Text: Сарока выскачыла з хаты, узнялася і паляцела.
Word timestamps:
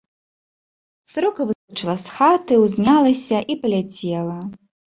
Сарока 1.11 1.41
выскачыла 1.49 1.95
з 2.05 2.15
хаты, 2.15 2.53
узнялася 2.65 3.45
і 3.53 3.61
паляцела. 3.61 4.39